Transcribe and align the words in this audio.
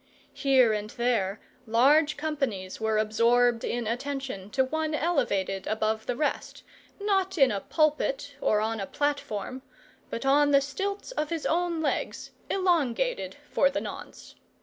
Here 0.33 0.73
and 0.73 0.89
there 0.89 1.39
large 1.67 2.17
companies 2.17 2.81
were 2.81 2.97
absorbed 2.97 3.63
in 3.63 3.85
attention 3.85 4.49
to 4.49 4.63
one 4.63 4.95
elevated 4.95 5.67
above 5.67 6.07
the 6.07 6.15
rest, 6.15 6.63
not 6.99 7.37
in 7.37 7.51
a 7.51 7.59
pulpit, 7.59 8.33
or 8.41 8.61
on 8.61 8.79
a 8.79 8.87
platform, 8.87 9.61
but 10.09 10.25
on 10.25 10.49
the 10.49 10.59
stilts 10.61 11.11
of 11.11 11.29
his 11.29 11.45
own 11.45 11.83
legs, 11.83 12.31
elongated 12.49 13.35
for 13.51 13.69
the 13.69 13.79
nonce. 13.79 14.33